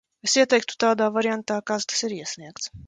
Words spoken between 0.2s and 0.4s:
Es